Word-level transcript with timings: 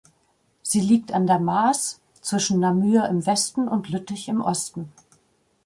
Sie 0.63 0.79
liegt 0.81 1.11
an 1.13 1.27
der 1.27 1.37
Maas 1.37 2.01
zwischen 2.21 2.59
Namur 2.59 3.07
im 3.07 3.23
Westen 3.27 3.67
und 3.67 3.87
Lüttich 3.89 4.29
im 4.29 4.41
Osten. 4.41 4.91